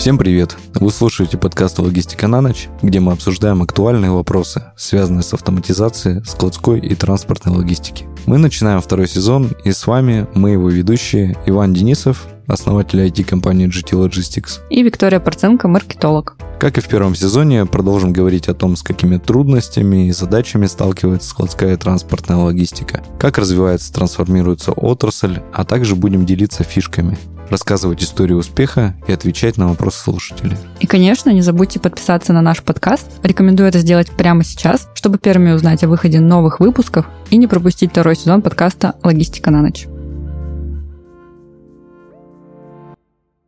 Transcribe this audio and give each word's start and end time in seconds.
Всем 0.00 0.16
привет! 0.16 0.56
Вы 0.76 0.90
слушаете 0.90 1.36
подкаст 1.36 1.78
«Логистика 1.78 2.26
на 2.26 2.40
ночь», 2.40 2.68
где 2.80 3.00
мы 3.00 3.12
обсуждаем 3.12 3.60
актуальные 3.60 4.10
вопросы, 4.10 4.62
связанные 4.74 5.22
с 5.22 5.34
автоматизацией, 5.34 6.24
складской 6.24 6.80
и 6.80 6.94
транспортной 6.94 7.54
логистики. 7.58 8.06
Мы 8.24 8.38
начинаем 8.38 8.80
второй 8.80 9.06
сезон, 9.06 9.50
и 9.62 9.72
с 9.72 9.86
вами 9.86 10.26
мы 10.34 10.52
его 10.52 10.70
ведущие 10.70 11.36
Иван 11.44 11.74
Денисов, 11.74 12.28
основатель 12.46 12.98
IT-компании 13.00 13.68
GT 13.68 14.02
Logistics. 14.02 14.60
И 14.70 14.82
Виктория 14.82 15.20
Порценко, 15.20 15.68
маркетолог. 15.68 16.34
Как 16.58 16.78
и 16.78 16.80
в 16.80 16.88
первом 16.88 17.14
сезоне, 17.14 17.66
продолжим 17.66 18.14
говорить 18.14 18.48
о 18.48 18.54
том, 18.54 18.76
с 18.76 18.82
какими 18.82 19.18
трудностями 19.18 20.08
и 20.08 20.12
задачами 20.12 20.64
сталкивается 20.64 21.28
складская 21.28 21.74
и 21.74 21.76
транспортная 21.76 22.38
логистика, 22.38 23.04
как 23.18 23.36
развивается, 23.36 23.92
трансформируется 23.92 24.72
отрасль, 24.72 25.40
а 25.52 25.66
также 25.66 25.94
будем 25.94 26.24
делиться 26.24 26.64
фишками 26.64 27.18
рассказывать 27.50 28.02
историю 28.02 28.38
успеха 28.38 28.94
и 29.06 29.12
отвечать 29.12 29.56
на 29.56 29.68
вопросы 29.68 29.98
слушателей. 29.98 30.56
И, 30.80 30.86
конечно, 30.86 31.30
не 31.30 31.42
забудьте 31.42 31.80
подписаться 31.80 32.32
на 32.32 32.40
наш 32.40 32.62
подкаст. 32.62 33.06
Рекомендую 33.22 33.68
это 33.68 33.80
сделать 33.80 34.10
прямо 34.10 34.44
сейчас, 34.44 34.88
чтобы 34.94 35.18
первыми 35.18 35.52
узнать 35.52 35.84
о 35.84 35.88
выходе 35.88 36.20
новых 36.20 36.60
выпусков 36.60 37.06
и 37.30 37.36
не 37.36 37.46
пропустить 37.46 37.90
второй 37.90 38.16
сезон 38.16 38.40
подкаста 38.42 38.94
«Логистика 39.02 39.50
на 39.50 39.62
ночь». 39.62 39.89